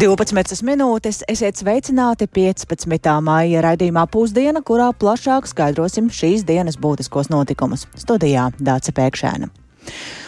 [0.00, 3.10] 12 minūtes esiet sveicināti 15.
[3.20, 7.84] māja raidījumā pusdiena, kurā plašāk skaidrosim šīs dienas būtiskos notikumus.
[8.00, 9.52] Studijā Dāca Pēkšēna.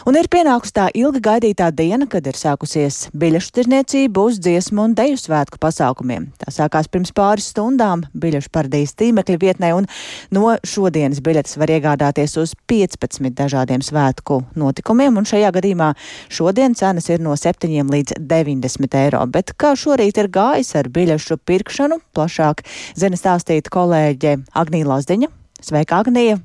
[0.08, 4.94] Un ir pienākusi tā ilgi gaidītā diena, kad ir sākusies biļešu tirniecība uz dziesmu un
[4.98, 6.30] deju svētku pasākumiem.
[6.42, 9.86] Tā sākās pirms pāris stundām biļešu paradīzes tīmekļa vietnē, un
[10.34, 15.92] no šodienas biļetes var iegādāties uz 15 dažādiem svētku notikumiem, un šajā gadījumā
[16.32, 19.22] šodien cenas ir no 7 līdz 90 eiro.
[19.30, 22.66] Bet kā šorīt ir gājis ar biļešu pirkšanu, plašāk
[22.98, 25.41] zina stāstīt kolēģe Agnīla Lazdiņa.
[25.66, 26.38] Sveika, Agnija!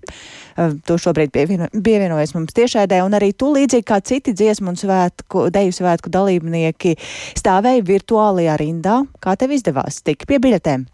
[0.57, 5.47] Tu šobrīd pievieno, pievienojies mums tiešādē, un arī tu līdzīgi kā citi dziesmu un svētku,
[5.53, 6.95] deju svētku dalībnieki
[7.37, 9.03] stāvēja virtuālajā rindā.
[9.21, 10.87] Kā tev izdevās tikt pie biļetēm?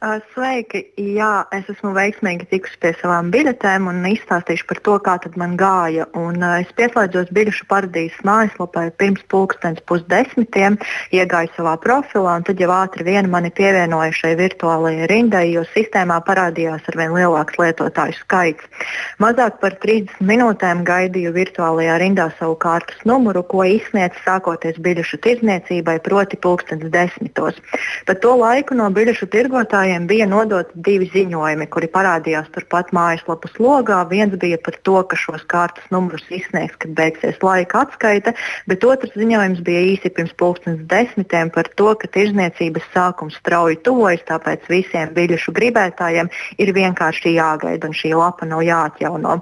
[0.00, 0.80] Sveiki!
[0.96, 6.06] Jā, es esmu veiksmīgi tikusi pie savām biļetēm un izstāstīšu par to, kā man gāja.
[6.16, 10.78] Un, uh, es pieslēdzos biļešu paradīzes mājaslapai pirms pulkstenes pusdesmitiem,
[11.12, 16.16] iegāju savā profilā un tad jau ātri vien mani pievienoja šai virtuālajai rindai, jo sistēmā
[16.24, 18.88] parādījās ar vien lielāks lietotāju skaits.
[19.20, 26.00] Mazāk par 30 minūtēm gaidīju virtuālajā rindā savu kārtas numuru, ko izsniedz sākoties biļešu tirdzniecībai,
[26.08, 27.60] proti pulkstenes desmitos.
[28.08, 33.52] Pa to laiku no biļešu tirgotājiem iedzīvotājiem bija nodoti divi ziņojumi, kuri parādījās turpat mājaslapas
[33.58, 34.06] logā.
[34.08, 38.34] Viens bija par to, ka šos kārtas numurus izsniegs, kad beigsies laika atskaite,
[38.66, 44.22] bet otrs ziņojums bija īsi pirms pusdienas desmitiem par to, ka tirzniecības sākums strauji tuvojas,
[44.28, 49.40] tāpēc visiem biļešu gribētājiem ir vienkārši jāgaida un šī lapa nav jāatjauno.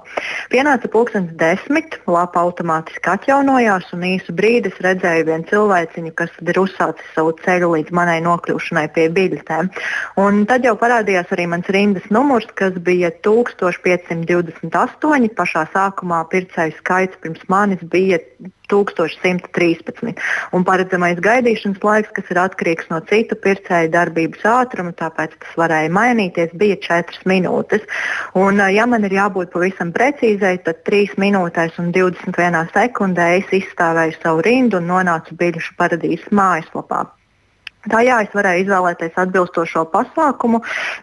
[0.49, 6.61] Pienāca pulkstenis desmit, lapa automātiski atjaunojās un īsu brīdi es redzēju vienu cilvēciņu, kas ir
[6.61, 9.69] uzsācis savu ceļu līdz manai nokļūšanai pie biļetēm.
[10.19, 15.27] Un Un tad jau parādījās arī mans rindas numurs, kas bija 1528.
[15.35, 18.21] Pašā sākumā pircēju skaits pirms manis bija
[18.71, 20.15] 1113.
[20.55, 25.91] Un paredzamais gaidīšanas laiks, kas ir atkarīgs no citu pircēju darbības ātruma, tāpēc tas varēja
[25.99, 27.83] mainīties, bija 4 minūtes.
[28.39, 34.21] Un, ja man ir jābūt pavisam precīzai, tad 3 minūtēs un 21 sekundē es izstāvēju
[34.21, 37.18] savu rindu un nonācu biļešu paradīzes mājaslapā.
[37.89, 40.59] Tā jā, es varēju izvēlēties atbilstošo pasākumu.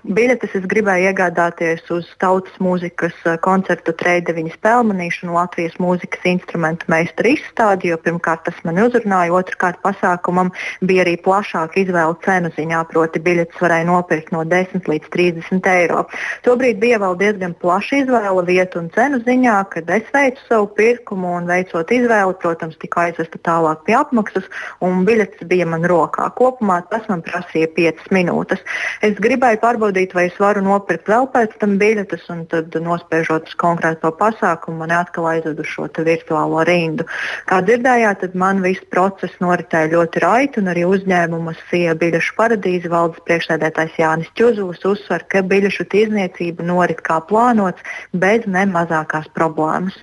[0.07, 7.33] Biļetes es gribēju iegādāties uz tautas mūzikas eh, koncertu trejdeviņas pelnīšanu Latvijas mūzikas instrumentu meistaru
[7.33, 10.53] izstādi, jo pirmkārt tas man uzrunāja, otrkārt pasākumam
[10.87, 16.07] bija arī plašāka izvēle cenu ziņā, proti biļetes varēja nopirkt no 10 līdz 30 eiro.
[16.47, 21.35] Tobrīd bija vēl diezgan plaša izvēle vietu un cenu ziņā, kad es veicu savu pirkumu
[21.41, 24.47] un veicot izvēli, protams, tika aizvesta tālāk pie apmaksas
[24.85, 26.31] un biļetes bija man rokā.
[26.37, 28.61] Kopumā kopumā tas man prasīja 5 minūtes.
[29.03, 33.55] Es gribēju pārbaudīt, vai es varu nopirkt vēl pēc tam biļetes, un tad nospiežot uz
[33.57, 37.07] konkrēto pasākumu, man atkal aizved uz šo virtuālo rindu.
[37.47, 42.89] Kā dzirdējāt, tad man viss process noritēja ļoti raiti, un arī uzņēmuma SIA biļešu paradīze
[42.89, 47.83] valdes priekšsēdētājs Jānis Čuzovs uzsver, ka biļešu tirzniecība norit kā plānots,
[48.13, 49.97] bez ne mazākās problēmas.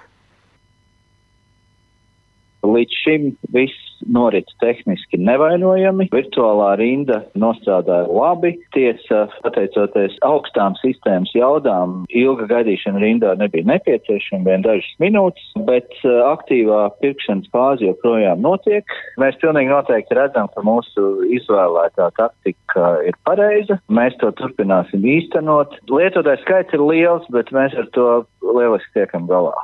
[2.63, 8.53] Līdz šim viss norit tehniski nevainojami, virtuālā rinda nostrādāja labi.
[8.75, 16.23] Tiesa, pateicoties augstām sistēmas jaudām, ilga gaidīšana rindā nebija nepieciešama, vien dažas minūtes, bet uh,
[16.33, 18.97] aktīvā pirkšanas fāze joprojām notiek.
[19.21, 21.09] Mēs pilnīgi noteikti redzam, ka mūsu
[21.39, 23.79] izvēlētā taktika ir pareiza.
[23.93, 25.77] Mēs to turpināsim īstenot.
[25.91, 28.09] Lietotājs skaits ir liels, bet mēs ar to
[28.43, 29.55] lieliski tiekam galā.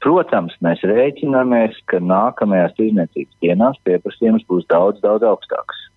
[0.00, 5.89] Protams, mēs rēķināmies, ka nākamajās tirdzniecības dienās pieprasījums būs daudz, daudz augstāks.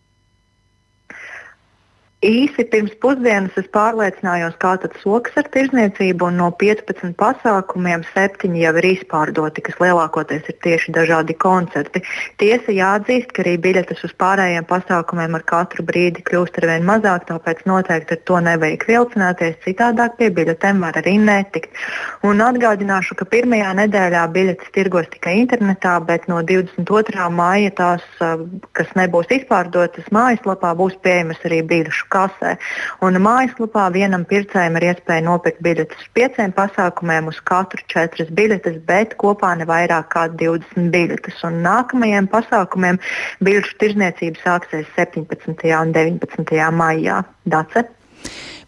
[2.23, 8.53] Īsi pirms pusdienas es pārliecinājos, kā tad soks ar tirzniecību, un no 15 pasākumiem 7
[8.61, 11.99] jau ir izpārdoti, kas lielākoties ir tieši dažādi koncerti.
[12.39, 17.25] Tiesa jāatzīst, ka arī biļetes uz pārējiem pasākumiem ar katru brīdi kļūst ar vien mazāk,
[17.27, 21.75] tāpēc noteikti ar to nevajag vilcināties, citādāk pie biļetēm var arī netikt.
[22.23, 27.27] Un atgādināšu, ka pirmajā nedēļā biļetes tirgos tikai internetā, bet no 22.
[27.35, 28.07] māja tās,
[28.71, 32.55] kas nebūs izpārdotas mājaslapā, būs pieejamas arī biļešu kasē.
[33.05, 38.79] Un mājaslapā vienam pircējam ir iespēja nopirkt biļetes uz pieciem pasākumiem, uz katru četras biļetes,
[38.89, 41.41] bet kopā ne vairāk kā 20 biļetes.
[41.49, 43.01] Un nākamajiem pasākumiem
[43.43, 45.67] biļešu tirzniecība sāksies 17.
[45.81, 46.63] un 19.
[46.83, 47.23] maijā.
[47.43, 47.87] Dace?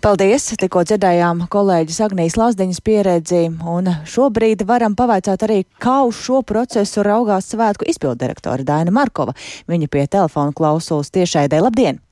[0.06, 0.44] Paldies!
[0.62, 3.39] Tikko dzirdējām kolēģis Agnijas Lazdiņas pieredzi,
[3.74, 9.33] un šobrīd varam pavaicāt arī, kā uz šo procesu raugās svētku izpildirektora Daina Markova.
[9.65, 11.63] Viņa pie telefona klausulas tiešaidē.
[11.65, 12.04] Labdien!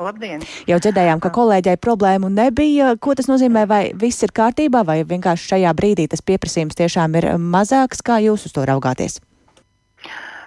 [0.00, 0.40] Labdien!
[0.64, 2.94] Jau dzirdējām, ka kolēģei problēmu nebija.
[2.96, 3.66] Ko tas nozīmē?
[3.68, 8.00] Vai viss ir kārtībā, vai vienkārši šajā brīdī tas pieprasījums tiešām ir mazāks?
[8.00, 9.18] Kā jūs uz to raugāties?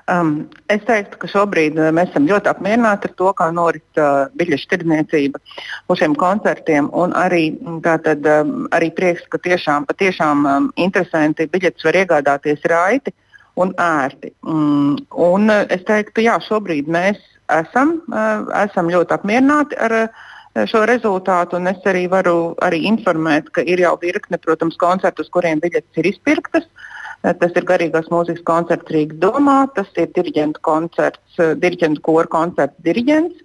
[0.10, 4.26] Um, es teiktu, ka šobrīd uh, mēs esam ļoti apmierināti ar to, kā norit uh,
[4.38, 5.42] biļešu tirdzniecība
[5.90, 6.90] uz šiem koncertiem.
[7.18, 13.14] Arī, mm, tātad, um, arī prieks, ka tiešām, patiešām um, interesanti biļetes var iegādāties raiti
[13.62, 14.34] un ērti.
[14.46, 17.22] Mm, un uh, es teiktu, ka šobrīd mēs
[17.52, 21.62] esam, uh, esam ļoti apmierināti ar uh, šo rezultātu.
[21.70, 26.14] Es arī varu arī informēt, ka ir jau virkne, protams, koncertu, uz kuriem biļetes ir
[26.14, 26.66] izpirktas.
[26.66, 26.92] Uh,
[27.26, 33.42] Tas ir garīgās mūzikas koncerts Rīgas domā, tas ir diriģenta koncerts, diriģenta kora koncerts diriģents.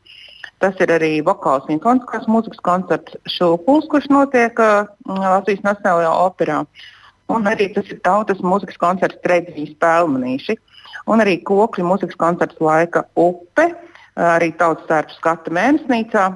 [0.60, 6.58] Tas ir arī vokāls simfoniskās mūzikas koncerts Šūpuls, kurš notiek uh, Latvijas Nacionālajā operā.
[7.32, 10.58] Un arī tas ir tautas mūzikas koncerts Tredzīs Pelmanīši.
[11.08, 13.70] Un arī kokļu mūzikas koncerts Laika upe,
[14.20, 16.28] arī tautas tērpu skata mēnesnīcā.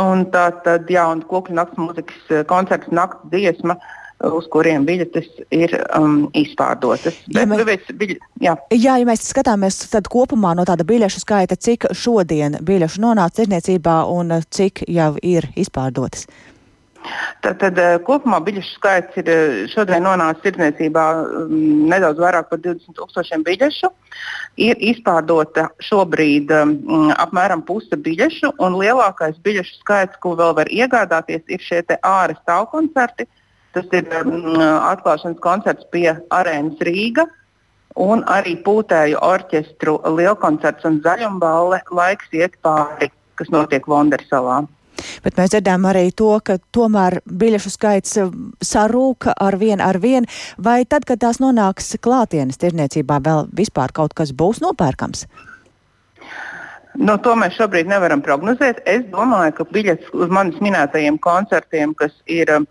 [0.00, 3.90] Un tā tad, jā, un kokļu nakts mūzikas koncerts Nakts dziesma uh,
[4.30, 7.16] uz kuriem biļetes ir um, izpārdotas.
[7.32, 8.54] Ja mēs, Bet, biļ, jā.
[8.74, 9.80] jā, ja mēs skatāmies
[10.12, 16.28] kopumā no tāda biļešu skaita, cik šodien biļešu nonāca tirniecībā un cik jau ir izpārdotas?
[16.28, 16.51] Tad,
[17.44, 21.52] tad uh, kopumā biļešu skaits ir uh, šodien nonācis tirdzniecībā um,
[21.90, 23.92] nedaudz vairāk par 20 tūkstošiem biļešu.
[24.62, 26.74] Ir izpārdota šobrīd um,
[27.16, 33.28] apmēram puse biļešu, un lielākais biļešu skaits, ko vēl var iegādāties, ir šie ārā stāvkoncerti,
[33.28, 33.38] uh,
[33.72, 37.24] Tas ir um, atklāšanas koncerts pie arēnas Rīga.
[38.02, 44.62] Un arī pūtēju orķestru lielkoncerts un zaļumballe laiks iet pāri, kas notiek Vondersalā.
[45.24, 50.28] Bet mēs dzirdējām arī to, ka tomēr biļešu skaits um, sarūka ar vienu ar vienu.
[50.58, 55.26] Vai tad, kad tās nonāks klātienes tirniecībā, vēl vispār kaut kas būs nopērkams?
[57.00, 58.82] No, to mēs šobrīd nevaram prognozēt.
[58.88, 62.66] Es domāju, ka biļetes uz manis minētajiem koncertiem, kas ir uh,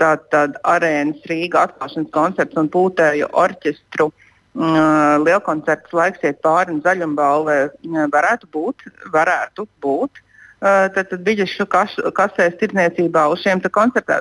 [0.00, 7.58] tātad arēnas Rīga atklāšanas koncerts un pūtēju orķestru uh, lielkoncerts laiks iet pāri un zaļumbalē
[7.68, 8.88] uh, varētu būt.
[9.12, 10.21] Varētu būt.
[10.62, 14.20] Uh, tad, tad biļešu kas, kasēs tirdzniecībā uz šiem koncertē,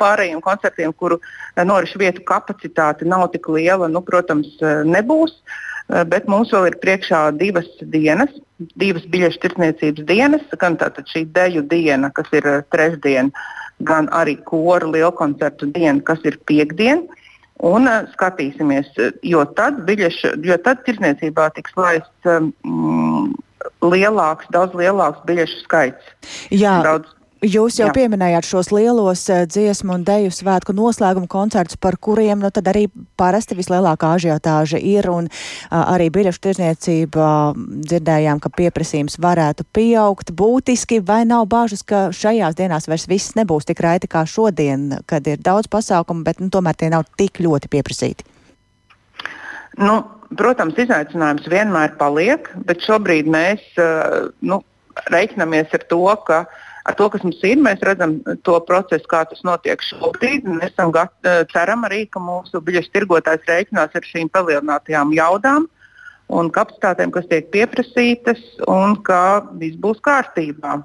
[0.00, 1.18] pārējiem koncertiem, kuru
[1.56, 4.56] norišu vietu kapacitāte nav tik liela, nu, protams,
[4.88, 5.36] nebūs.
[6.08, 8.32] Bet mums vēl ir priekšā divas dienas,
[8.80, 13.28] divas biļešu tirdzniecības dienas, gan šī deju diena, kas ir trešdiena,
[13.84, 17.20] gan arī kora lielkoncertu dienu, kas ir piekdiena.
[17.62, 18.88] Un uh, skatīsimies,
[19.22, 22.48] jo tad, biļešu, jo tad tirsniecībā tiks laists um,
[23.82, 26.14] lielāks, daudz lielāks biļešu skaits.
[26.50, 26.78] Jā.
[26.86, 27.94] Daudz Jūs jau Jā.
[27.96, 32.84] pieminējāt šos lielos uh, dziesmu un deju svētku noslēguma koncertus, par kuriem nu, arī
[33.18, 37.26] parasti vislielākā ažiotāža ir, un uh, arī biļešu tirzniecība
[37.58, 43.66] dzirdējām, ka pieprasījums varētu pieaugt būtiski, vai nav bāžas, ka šajās dienās vairs viss nebūs
[43.66, 47.72] tik raiti kā šodien, kad ir daudz pasākumu, bet nu, tomēr tie nav tik ļoti
[47.74, 48.28] pieprasīti?
[49.82, 49.98] Nu,
[50.38, 54.62] protams, izaicinājums vienmēr paliek, bet šobrīd mēs uh, nu,
[55.12, 56.44] reiķinamies ar to, ka
[56.84, 60.48] ar to, kas mums ir, mēs redzam to procesu, kā tas notiek šobrīd.
[60.58, 65.68] Mēs gat, eh, ceram arī, ka mūsu biļešu tirgotājs reiķinās ar šīm palielinātajām jaudām
[66.28, 70.82] un kapacitātēm, kas tiek pieprasītas, un ka viss būs kārtībā.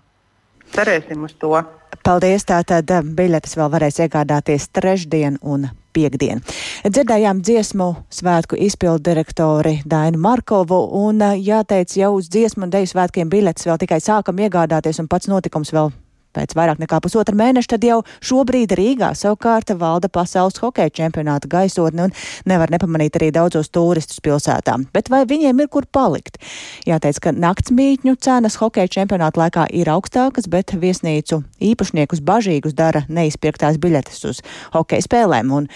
[0.74, 1.56] Cerēsim uz to.
[2.04, 2.46] Paldies!
[2.46, 6.44] Tātad eh, biļetes vēl varēs iegādāties trešdien un piekdien.
[6.86, 13.32] Dzirdējām dziesmu svētku izpildu direktori Dainu Markovu un jāteic, jau uz dziesmu un deju svētkiem
[13.34, 15.94] biļetes vēl tikai sākam iegādāties un pats notikums vēl
[16.38, 22.06] Pēc vairāk nekā pusotra mēneša tad jau šobrīd Rīgā savukārt valda pasaules hokeja čempionāta gaisotne
[22.08, 22.14] un
[22.46, 24.76] nevar nepamanīt arī daudzos turistus pilsētā.
[24.94, 26.38] Bet vai viņiem ir kur palikt?
[26.86, 31.42] Jāteic, ka naktsmītņu cenas hokeja čempionāta laikā ir augstākas, bet viesnīcu
[31.72, 34.44] īpašniekus bažīgus dara neizpirktās biļetes uz
[34.76, 35.54] hokeja spēlēm.
[35.58, 35.70] Un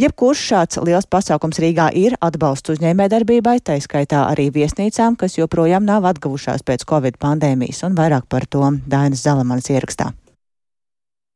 [0.00, 5.84] jebkurš šāds liels pasākums Rīgā ir atbalsts uzņēmē darbībai, tā skaitā arī viesnīcām, kas joprojām
[5.84, 10.05] nav atguvušās pēc Covid pandēmijas un vairāk par to Dainas Zalamanas ierakstā.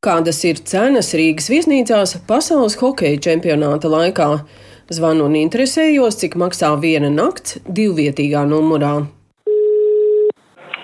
[0.01, 4.29] Kādas ir cenas Rīgas viesnīcās pasaules hokeja čempionāta laikā?
[4.97, 8.95] Zvanu un interesējos, cik maksā viena nakts divvietīgā numurā.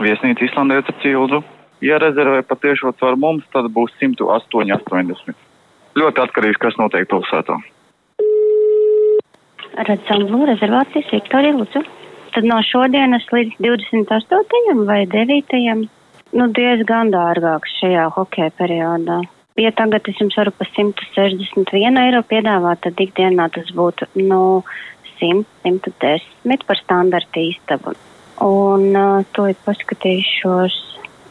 [0.05, 1.41] Viesnīca Islandē ar cildu.
[1.81, 5.33] Ja rezervē patiešot caur mums, tad būs 108,80.
[5.97, 7.57] Ļoti atkarīgs, kas notiek pilsētā.
[9.81, 11.89] Redzam, lūdzu, rezervācijas Viktorija Lūdzu.
[12.37, 14.83] Tad no šodienas līdz 28.
[14.85, 15.57] vai 9
[16.33, 19.21] nu, diezgan dārgāks šajā hokeja periodā.
[19.57, 24.43] Ja tagad es jums varu par 161 eiro piedāvāt, tad ikdienā tas būtu no nu,
[25.17, 27.95] 100, 110 par standarta īstabu.
[28.45, 30.83] Un uh, to ir paskatījušos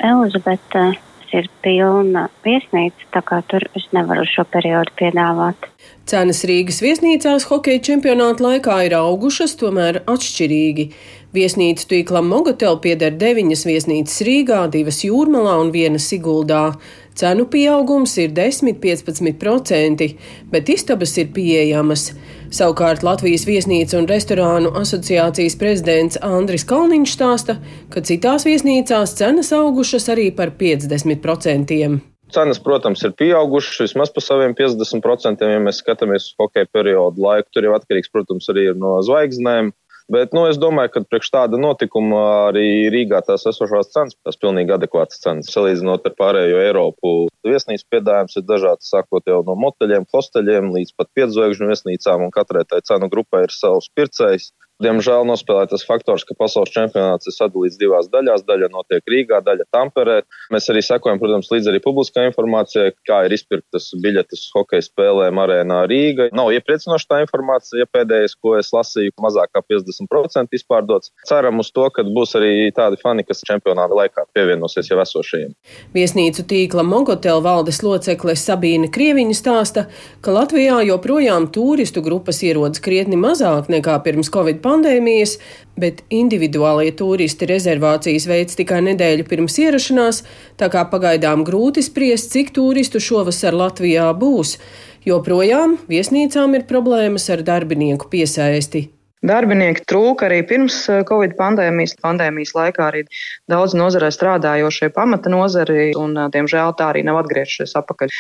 [0.06, 0.88] Elizabete
[1.36, 5.68] ir pilna viesnīca, tā kā tur es nevaru šo periodu piedāvāt.
[6.08, 10.90] Cenas Rīgas viesnīcās hokeja čempionāta laikā ir augušas, tomēr atšķirīgi.
[11.36, 16.78] Viesnīcu tīklam Mogotel pieder deviņas viesnīcas Rīgā, divas Jūrmalā un viena Siguldā.
[17.20, 20.08] Cenu pieaugums ir 10-15%,
[20.52, 22.10] bet istabas ir pieejamas.
[22.56, 27.60] Savukārt Latvijas viesnīcu un restorānu asociācijas prezidents Andris Kalniņš stāsta,
[27.92, 32.00] ka citās viesnīcās cenas augušas arī par 50%.
[32.36, 37.52] Cenas, protams, ir pieaugušas vismaz par saviem 50%, ja mēs skatāmies uz hokeja periodu laiku.
[37.54, 39.76] Tur jau atkarīgs, protams, arī no zvaigznēm.
[40.12, 42.20] Bet nu, es domāju, ka priekš tāda notikuma
[42.52, 45.50] arī Rīgā tās esošās cenas, tās pilnīgi adekvātas cenas.
[45.50, 47.14] Salīdzinot ar pārējo Eiropu,
[47.48, 52.62] viesnīcas piedāvājums ir dažāds, sākot jau no moteļiem, hosteļiem līdz pat piedzvaigžņu viesnīcām, un katrai
[52.70, 54.52] tai cenu grupai ir savs pircējs.
[54.84, 58.44] Diemžēl nospēlē tas faktors, ka pasaules čempionāts ir sadalīts divās daļās.
[58.44, 60.18] Daļa notiek Rīgā, daļa Tamperē.
[60.52, 65.78] Mēs arī sekojam, protams, līdz arī publiskā informācijai, kā ir izpirktas biļetes hokeja spēlēm arēnā
[65.88, 66.28] Rīga.
[66.36, 71.14] Nav iepriecinoša tā informācija, ja pēdējais, ko es lasīju, mazāk kā 50% izpārdots.
[71.30, 75.56] Ceram uz to, ka būs arī tādi fani, kas čempionāta laikā pievienosies jau esošajiem.
[75.96, 79.88] Viesnīcu tīkla Mogotel valdes locekle Sabīna Krieviņa stāsta,
[80.20, 85.38] ka Latvijā joprojām turistu grupas ierodas krietni mazāk nekā pirms Covid pandēmijas,
[85.80, 90.24] bet individuālie turisti rezervācijas veids tikai nedēļu pirms ierašanās,
[90.60, 94.58] tā kā pagaidām grūti spriest, cik turistu šovasar Latvijā būs.
[95.06, 98.88] Joprojām viesnīcām ir problēmas ar darbinieku piesaisti.
[99.26, 101.96] Darbinieki trūka arī pirms eh, Covid pandēmijas.
[102.04, 103.04] Pandēmijas laikā arī
[103.52, 108.14] daudz nozarē strādājošie pamata nozari, un, eh, diemžēl, tā arī nav atgriežušies atpakaļ.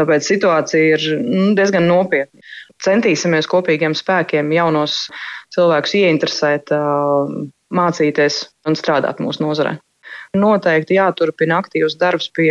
[0.00, 2.44] Tāpēc situācija ir nu, diezgan nopietna.
[2.82, 5.06] Centīsimies kopīgiem spēkiem jaunos
[5.54, 6.74] cilvēkus ieinteresēt,
[7.72, 9.78] mācīties un strādāt mūsu nozarē.
[10.32, 12.48] Noteikti jāturpina aktīvs darbs pie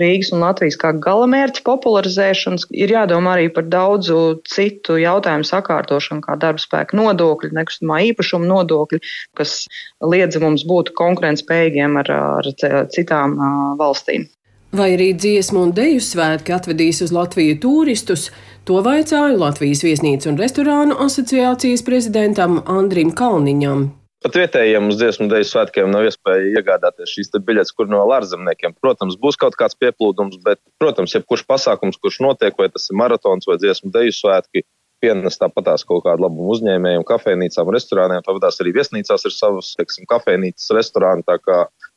[0.00, 2.66] Rīgas un Latvijas kā galamērķa popularizēšanas.
[2.74, 9.02] Ir jādomā arī par daudzu citu jautājumu sakārtošanu, kā darba spēka nodokļi, nekustamā īpašuma nodokļi,
[9.38, 9.60] kas
[10.02, 12.50] liedza mums būt konkurētspējīgiem ar, ar
[12.94, 13.38] citām
[13.78, 14.26] valstīm.
[14.74, 18.24] Vai arī dziesmu un deju svētki atvedīs uz Latviju turistus?
[18.66, 23.84] To vaicāju Latvijas viesnīcu un restorānu asociācijas prezidentam Andrim Kalniņam.
[24.26, 28.74] Pat vietējiem uz dziesmu dēļu svētkiem nav iespēja iegādāties šīs biļetes, kur no ārzemniekiem.
[28.82, 33.46] Protams, būs kaut kāds pieplūdums, bet, protams, jebkurš pasākums, kurš notiek, vai tas ir maratons
[33.46, 34.66] vai dziesmu dēļu svētki,
[35.04, 38.26] pienes tāpatās kaut kādu labumu uzņēmējiem, kafejnīcām, restorāniem.
[38.26, 41.22] Tāpatās arī viesnīcās ir savas, teiksim, kafejnīcas, restorāni.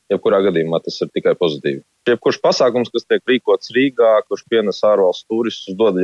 [0.08, 1.82] Kā jebkurā gadījumā tas ir tikai pozitīvi.
[2.08, 5.98] Jebkurš pasākums, kas tiek rīkots Rīgā, kurš pienes ārvalstu turistus, dod,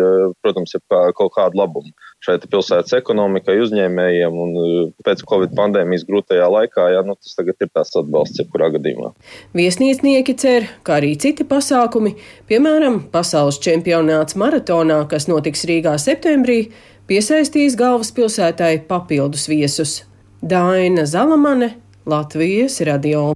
[0.45, 0.75] protams,
[1.17, 1.93] kaut kādu labumu
[2.25, 7.65] šai pilsētas ekonomikai, uzņēmējiem un uh, pēc Covid pandēmijas grūtajā laikā, jā, nu, tas tagad
[7.65, 9.13] ir tās atbalsts jebkurā gadījumā.
[9.57, 12.15] Viesnīcnieki cer, kā arī citi pasākumi,
[12.51, 16.67] piemēram, pasaules čempionāts maratonā, kas notiks Rīgā septembrī,
[17.09, 20.03] piesaistīs galvaspilsētai papildus viesus.
[20.45, 21.75] Daina Zalamane,
[22.09, 23.33] Latvijas radio.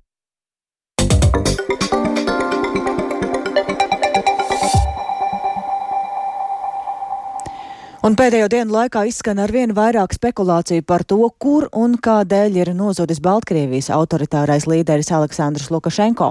[8.09, 12.69] Un pēdējo dienu laikā izskan ar vien vairāk spekulāciju par to, kur un kādēļ ir
[12.73, 16.29] nozudis Baltkrievijas autoritārais līderis Aleksandrs Lukašenko.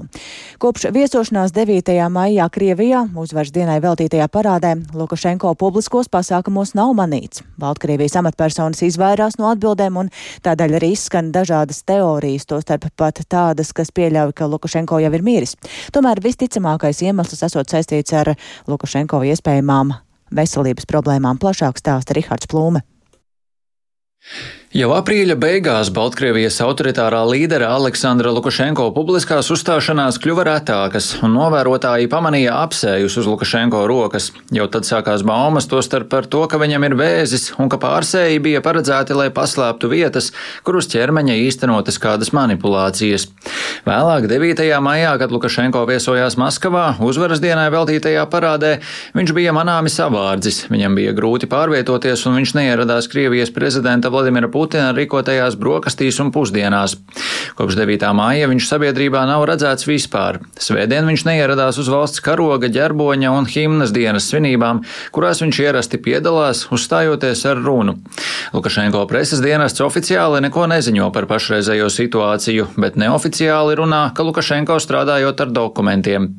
[0.57, 1.91] Kopš viesošanās 9.
[2.15, 7.46] maijā Krievijā uzvaras dienai veltītajā parādē Lukašenko publiskos pasākumos nav manīts.
[7.62, 10.10] Baltkrievijas amatpersonas izvairās no atbildēm un
[10.50, 15.53] tādēļ arī izskan dažādas teorijas, tostarp pat tādas, kas pieļauj, ka Lukašenko jau ir miris.
[15.93, 18.34] Tomēr visticamākais iemesls esot saistīts ar
[18.65, 19.93] Lukašenko iespējamām
[20.31, 22.84] veselības problēmām plašāk stāsta Rihards Plūme.
[24.76, 32.58] Jau aprīļa beigās Baltkrievijas autoritārā līdera Aleksandra Lukašenko publiskās uzstāšanās kļuva retākas, un novērotāji pamanīja
[32.66, 34.28] apsējus uz Lukašenko rokas.
[34.52, 38.60] Jau tad sākās baumas tostarp par to, ka viņam ir vēzis, un ka pārsēji bija
[38.66, 40.34] paredzēti, lai paslēptu vietas,
[40.68, 43.30] kur uz ķermeņa īstenotas kādas manipulācijas.
[43.88, 44.68] Vēlāk, 9.
[44.84, 48.76] maijā, kad Lukašenko viesojās Maskavā, uzvaras dienai veltītajā parādē,
[49.16, 54.66] viņš bija manāmi savārdzis, viņam bija grūti pārvietoties, un viņš neieradās Krievijas prezidenta Vladimira Putina
[54.76, 56.98] rīkotajās brokastīs un pusdienās.
[57.58, 58.04] Kopš 9.
[58.18, 60.42] māja viņš sabiedrībā nav redzēts vispār.
[60.60, 64.84] Svētdien viņš neieradās uz valsts karoga, ģerboņa un himnas dienas svinībām,
[65.16, 67.98] kurās viņš ierasti piedalās, uzstājoties ar runu.
[68.54, 75.46] Lukašenko preses dienests oficiāli neko neziņo par pašreizējo situāciju, bet neoficiāli runā, ka Lukašenko strādājot
[75.46, 76.30] ar dokumentiem.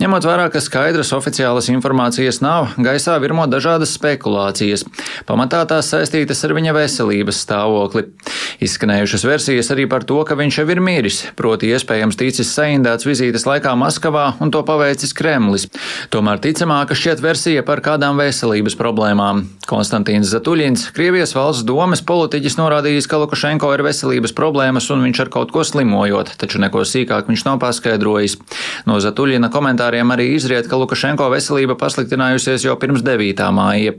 [0.00, 4.86] Ņemot vērā, ka skaidras oficiālas informācijas nav, gaisā virmo dažādas spekulācijas.
[5.28, 8.06] Pamatā tās saistītas ar viņa veselības stāvokli.
[8.60, 13.46] Izskanējušas versijas arī par to, ka viņš jau ir miris, proti iespējams ticis saindēts vizītes
[13.48, 15.66] laikā Maskavā un to paveicis Kremlis.
[16.12, 19.46] Tomēr ticamāka šķiet versija par kādām veselības problēmām.
[19.70, 25.32] Konstantīns Zatuļins, Krievijas valsts domas politiķis, norādījis, ka Lukašenko ir veselības problēmas un viņš ar
[25.32, 28.36] kaut ko slimojot, taču neko sīkāk viņš nav paskaidrojis.
[28.90, 33.46] No Zatuļina komentāriem arī izriet, ka Lukašenko veselība pasliktinājusies jau pirms 9.
[33.56, 33.96] māja.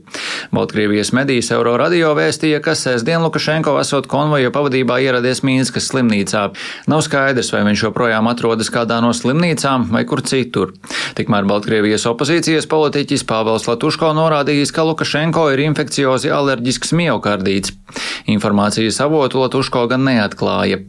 [0.53, 3.40] Baltkrievijas medijas Euro radio vēstīja, ka sēsdien Lukašenko
[3.81, 6.43] esot konvoja pavadībā ieradies Mīnskas slimnīcā.
[6.91, 10.74] Nav skaidrs, vai viņš joprojām atrodas kādā no slimnīcām vai kur citur.
[11.17, 17.74] Tikmēr Baltkrievijas opozīcijas politiķis Pāvels Latuško norādījis, ka Lukašenko ir infekciozi alerģisks miokardīts.
[18.31, 20.83] Informācijas avotu Latuško gan neatklāja.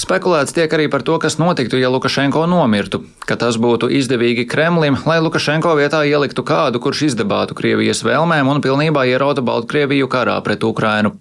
[0.00, 4.96] Spekulēts tiek arī par to, kas notiktu, ja Lukašenko nomirtu, ka tas būtu izdevīgi Kremlim,
[5.06, 10.64] lai Lukašenko vietā ieliktu kādu, kurš izdebātu Krievijas vēlmēm un pilnībā ierauta Baltkrieviju karā pret
[10.64, 11.12] Ukrainu.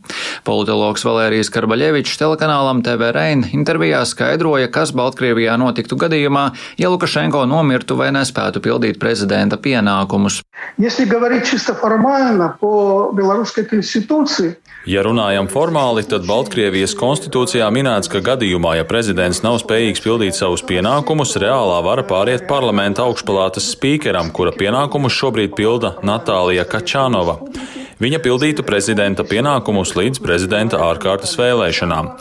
[0.47, 7.99] Politologs Valērijas Karbaļevičs telekanālam TV Rein intervijā skaidroja, kas Baltkrievijā notiktu gadījumā, ja Lukašenko nomirtu
[7.99, 10.41] vai nespētu pildīt prezidenta pienākumus.
[14.87, 20.63] Ja runājam formāli, tad Baltkrievijas konstitūcijā minēts, ka gadījumā, ja prezidents nav spējīgs pildīt savus
[20.69, 27.39] pienākumus, reālā vara pāriet parlamenta augšpalātas spīkeram, kura pienākumus šobrīd pilda Natālija Kačānova.
[27.99, 32.13] Viņa pildītu prezidenta pienākumus līdz prezidenta ārkārtas vēlēšanām.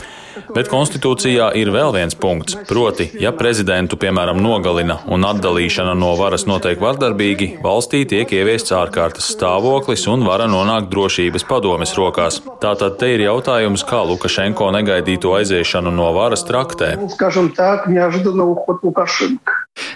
[0.55, 6.47] Bet konstitūcijā ir vēl viens punkts, proti, ja prezidentu, piemēram, nogalina un atdalīšana no varas
[6.49, 12.41] notiek vardarbīgi, valstī tiek ieviests ārkārtas stāvoklis un vara nonāk drošības padomes rokās.
[12.63, 16.95] Tātad te ir jautājums, kā Lukašenko negaidīto aiziešanu no varas traktē.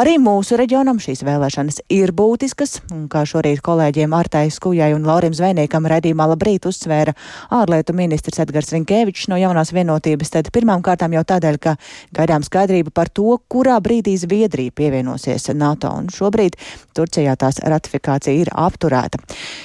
[0.00, 5.34] arī mūsu reģionam šīs vēlēšanas ir būtiskas, un kā šorīt kolēģiem Artai Skujai un Laurim
[5.36, 7.12] Zvejniekam redzīmā labrīt uzsvēra
[7.54, 9.89] ārlietu ministrs Edgars Rinkēvičs no jaunās vienotības,
[10.30, 11.74] tad pirmām kārtām jau tādēļ, ka
[12.16, 16.58] gaidām skaidrību par to, kurā brīdī Zviedrija pievienosies NATO, un šobrīd
[16.94, 19.18] Turcijā tās ratifikācija ir apturēta.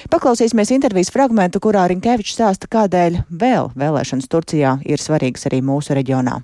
[0.09, 6.41] Paklausīsimies intervijas fragmentu, kurā Rinkēvičs stāsta, kādēļ vēl vēlēšanas Turcijā ir svarīgas arī mūsu reģionā.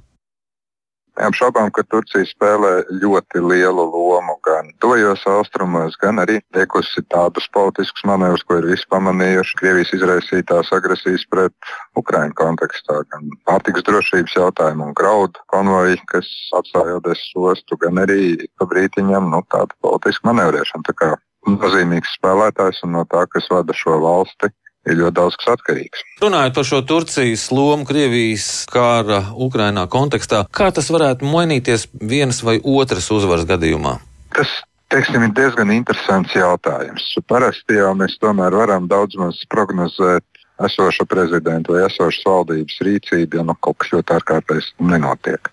[1.22, 8.08] Neapšaubām, ka Turcija spēlē ļoti lielu lomu gan tojos austrumos, gan arī veikusi tādus politiskus
[8.10, 11.54] manevrus, ko ir visi pamanījuši Krievijas izraisītās agresijas pret
[12.02, 18.48] Ukraiņu kontekstā, gan pārtiks drošības jautājumu un graudu konvoju, kas atstāja Odesas ostu, gan arī
[18.58, 20.90] pa brītiņam nu, tādu politisku manevrēšanu.
[20.90, 21.14] Tā
[21.50, 24.50] nozīmīgs spēlētājs un no tā, kas vada šo valsti,
[24.89, 26.04] ir ļoti daudz kas atkarīgs.
[26.24, 32.58] Runājot par šo Turcijas lomu Krievijas kara Ukrainā kontekstā, kā tas varētu mainīties vienas vai
[32.63, 33.98] otras uzvaras gadījumā?
[34.36, 34.52] Tas
[34.94, 37.08] teiksim, ir diezgan interesants jautājums.
[37.30, 40.26] Parasti jau mēs tomēr varam daudz maz prognozēt
[40.62, 45.50] esoša prezidenta vai esošas valdības rīcību, ja nu, kaut kas ļoti ārkārtējs nenotiek.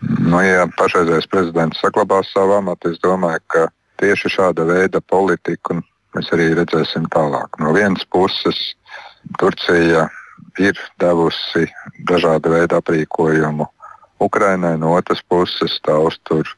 [0.00, 3.66] Nu, ja pašreizējais prezidents saglabās savu amatu, es domāju, ka
[4.00, 5.76] tieši šāda veida politika
[6.16, 7.60] mēs arī redzēsim tālāk.
[7.62, 8.60] No vienas puses,
[9.38, 10.08] Turcija
[10.58, 11.66] ir devusi
[12.08, 13.68] dažādu veidu aprīkojumu
[14.20, 16.48] Ukrainai, no otras puses tā uztur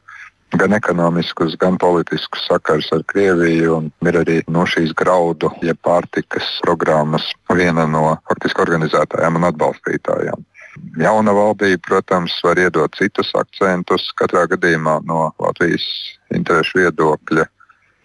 [0.57, 3.79] gan ekonomiskus, gan politiskus sakarus ar Krieviju.
[4.05, 10.43] Ir arī no šīs graudu, jeb ja pārtikas programmas viena no faktiski organizētājām un atbalstītājām.
[10.97, 14.09] Jauna valdība, protams, var iedot citus akcentus.
[14.17, 15.85] Katrā gadījumā no Latvijas
[16.33, 17.45] interešu viedokļa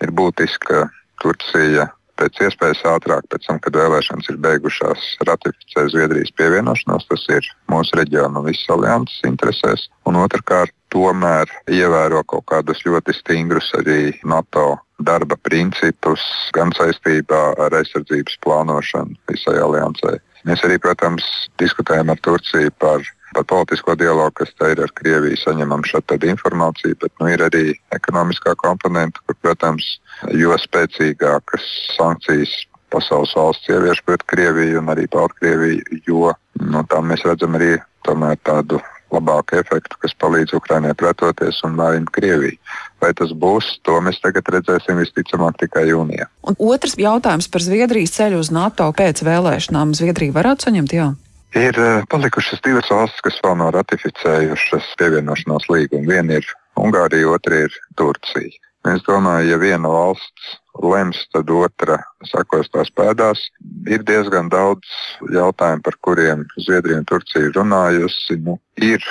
[0.04, 0.86] ir būtiski, ka
[1.22, 7.06] Turcija pēc iespējas ātrāk, pēc tam, kad vēlēšanas ir beigušās, ratificē Zviedrijas pievienošanos.
[7.10, 9.86] Tas ir mūsu reģiona un visas alianses interesēs.
[10.08, 16.24] Un otrkārt, tomēr ievēro kaut kādus ļoti stingrus arī NATO darba principus,
[16.56, 20.16] gan saistībā ar aizsardzības plānošanu visai aliansē.
[20.48, 21.26] Mēs arī, protams,
[21.60, 26.98] diskutējam ar Turciju par par politisko dialogu, kas te ir ar Krieviju, saņemam šādu informāciju,
[27.02, 27.64] bet nu, ir arī
[27.94, 29.96] ekonomiskā komponenta, kur, protams,
[30.32, 32.54] jo spēcīgākas sankcijas
[32.92, 37.76] pasaules valsts ievieš pret Krieviju un arī Baltkrieviju, jo nu, tam mēs redzam arī
[38.08, 38.80] tādu
[39.12, 42.56] labāku efektu, kas palīdz Ukraiņai pretoties un vājina Krieviju.
[43.02, 46.28] Vai tas būs, to mēs tagad redzēsim visticamāk tikai jūnijā.
[46.48, 49.94] Un otrs jautājums par Zviedrijas ceļu uz NATO pēc vēlēšanām.
[49.96, 51.08] Zviedrija varētu saņemt, jā.
[51.56, 56.10] Ir eh, palikušas divas valstis, kas vēl nav ratificējušas pievienošanās līgumu.
[56.10, 58.52] Viena ir Ungārija, otra ir Turcija.
[58.88, 63.40] Es domāju, ja viena valsts lems, tad otra sakos tās pēdās.
[63.88, 64.92] Ir diezgan daudz
[65.32, 68.38] jautājumu, par kuriem Zviedrija un Turcija runājusi.
[68.44, 69.02] Nu, ir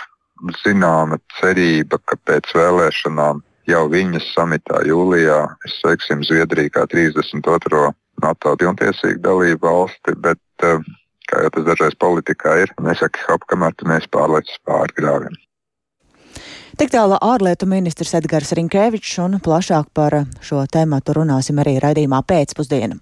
[0.62, 7.89] zināma cerība, ka pēc vēlēšanām jau viņas samitā jūlijā mēs sveiksim Zviedriju kā 32.
[8.23, 10.80] NATO pilntiesīgu dalību valsti, bet uh,
[11.28, 12.74] kā jau tas dažreiz politikā ir.
[12.84, 15.36] Nesaki hop, kamēr tu neesi pārlecis pāri grāvim.
[16.78, 20.13] Tik tālāk ārlietu ministrs Edgars Rinkēvičs un plašāk par
[20.46, 23.00] šo tēmu runāsim arī raidījumā pēcpusdienā.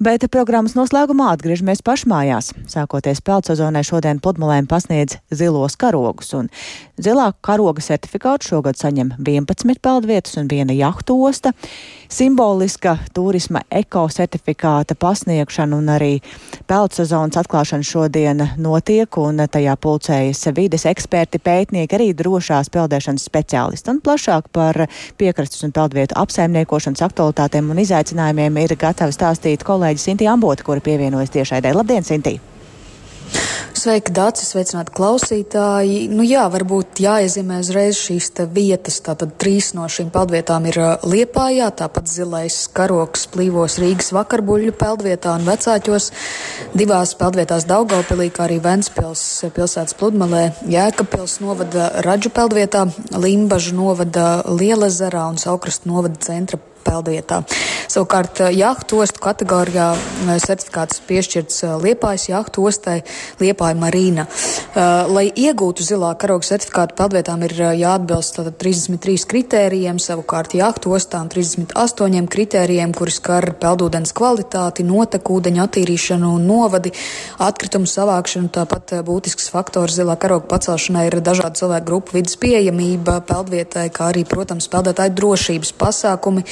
[0.00, 2.52] Bet programmas noslēgumā atgriežamies pašmājās.
[2.70, 6.48] Sākoties peldsezonai šodien pludmalēm pasniedz zilos karogus, un
[7.00, 11.52] zilā karoga certifikātu šogad saņem 11 peldvietas un viena jahtu osta.
[12.10, 16.12] Simboliska turisma ekocertifikāta pasniegšana un arī
[16.66, 23.94] peldsezonas atklāšana šodien notiek, un tajā pulcējas vides eksperti, pētnieki, arī drošās peldēšanas speciālisti.
[23.94, 24.86] Un plašāk par
[25.20, 31.34] piekrastes un peldvietu apsaimniekošanas aktualitātēm un izaicinājumiem ir gatava stāstīt kolēģi Sinti Ambota, kura pievienojas
[31.34, 31.74] tiešraidē.
[31.74, 32.38] Labdien, Sinti!
[33.80, 36.00] Sveiki, Dārcis, sveicināti klausītāji.
[36.12, 38.98] Nu jā, varbūt jāiezīmē uzreiz šīs vietas.
[39.06, 45.48] Tātad trīs no šīm peldvietām ir Liepājā, tāpat zilais karoks plīvos Rīgas vakarbuļu peldvietā un
[45.48, 46.10] vecāķos.
[46.76, 49.24] Divās peldvietās Daugaupilī, kā arī Ventspils
[49.56, 52.84] pilsētas pludmalē, Jēkabpils novada Radžu peldvietā,
[53.16, 57.42] Limbažu novada Lielezerā un Saukrastu novada centra peldvietā.
[57.90, 63.00] Savukārt eh, jahtu ostu kategorijā eh, certifikāts piešķirts eh, Liepājas jahtu ostai
[63.40, 64.26] Liepāja Marīna.
[65.10, 72.92] Lai iegūtu zilā karoga certifikātu peldvietām ir jāatbilst 33 kritērijiem, savukārt jahtu ostām 38 kritērijiem,
[72.94, 76.92] kuri skar peldūdens kvalitāti, notekūdeņu attīrīšanu novadi,
[77.42, 78.52] atkritumu savākšanu.
[78.54, 84.22] Tāpat būtisks faktors zilā karoga pacelšanai ir dažādu cilvēku grupu vidas pieejamība peldvietai, kā arī,
[84.28, 86.46] protams, peldētāju drošības pasākumi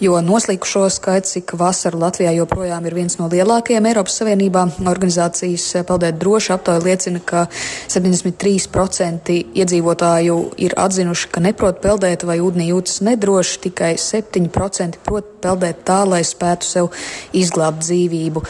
[0.00, 4.66] jo noslīkušo skaits ik vasaru Latvijā joprojām ir viens no lielākajiem Eiropas Savienībā.
[4.94, 7.46] Organizācijas Peldēt droši aptauja liecina, ka
[7.92, 15.84] 73% iedzīvotāju ir atzinuši, ka neprot peldēt vai ūdenī jūtas nedroši, tikai 7% prot peldēt
[15.86, 16.90] tā, lai spētu sev
[17.36, 18.42] izglābt dzīvību.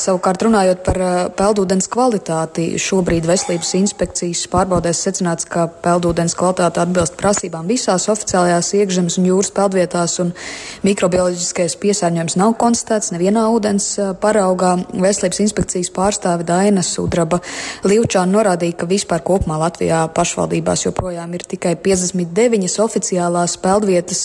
[0.00, 7.16] Savukārt runājot par eh, peldūdens kvalitāti, šobrīd veselības inspekcijas pārbaudēs secināts, ka peldūdens kvalitāte atbilst
[7.20, 10.32] prasībām visās oficiālajās iekšzemes un jūras peldvietās un
[10.84, 13.86] Mikrobioloģiskais piesārņojums nav konstatēts nevienā ūdens
[14.20, 14.74] paraugā.
[14.92, 17.40] Veselības inspekcijas pārstāve Daina Sudraba
[17.86, 24.24] Livčāna norādīja, ka vispār kopumā Latvijā pašvaldībās joprojām ir tikai 59 oficiālās peldvietas,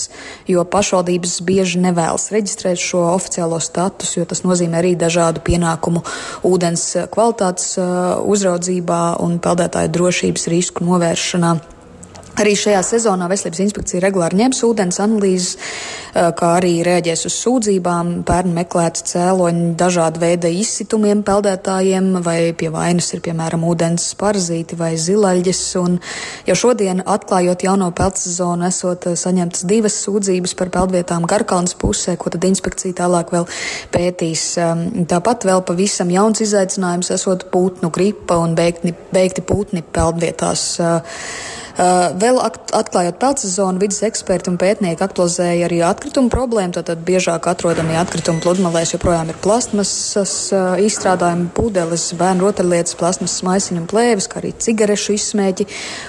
[0.50, 6.04] jo pašvaldības bieži nevēlas reģistrēt šo oficiālo statusu, jo tas nozīmē arī dažādu pienākumu
[6.50, 11.58] ūdens kvalitātes uzraudzībā un peldētāju drošības risku novēršanā.
[12.40, 15.58] Arī šajā sezonā Veselības inspekcija regulāri ņems ūdens analīzes,
[16.14, 18.12] kā arī rēģēs uz sūdzībām.
[18.24, 24.94] Pērn meklēts cēloņi dažāda veida izsitumiem peldētājiem, vai pie vainas ir piemēram ūdens parazīti vai
[24.96, 25.62] zilaļģes.
[25.82, 26.00] Un
[26.48, 32.48] jau šodien, atklājot jauno peldsezonu, esot saņemtas divas sūdzības par peldvietām Garkalnas pusē, ko tad
[32.48, 33.48] inspekcija tālāk vēl
[33.92, 34.48] pētīs.
[35.12, 40.70] Tāpat vēl pavisam jauns izaicinājums esot putnu gripa un beigti, beigti putni peldvietās.
[41.80, 46.74] Uh, vēl atklājot peldsezonu, vidas eksperti un pētnieki aktualizēja arī atkritumu problēmu.
[46.76, 53.80] Tātad biežāk atrodamie atkritumi pludmalēs joprojām ir plasmasas uh, izstrādājumi, pudeles, bērnu rotaļlietas, plasmasas maisiņu
[53.80, 55.66] un plēves, kā arī cigarešu izsmēķi.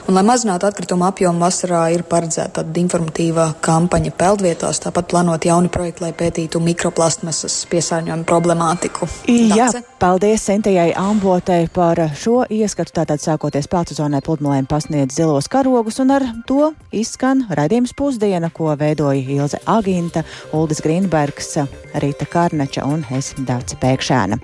[0.10, 4.84] Un, lai mazinātu atkritumu apjomu vasarā, ir paredzēta tāda informatīvā kampaņa peldvietās.
[4.84, 9.08] Tāpat plānot jauni projekti, lai pētītu mikroplasmasas piesārņojumu problemātiku.
[9.56, 9.72] Jā,
[10.04, 12.98] paldies Sintējai Ambotei par šo ieskatu.
[13.00, 19.22] Tātad sākoties peldsezonai pludmalēm pasniedz zilos karogus, un ar to izskan raidījums pusdiena, ko veidoja
[19.36, 20.26] Ilze Aginta,
[20.58, 21.54] Uldis Grīnbergs,
[22.02, 24.42] Rīta Kārneča un es Dācis Pēkšēna.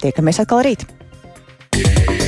[0.00, 0.88] Tiekamies atkal rīt!
[1.72, 2.21] Yeah.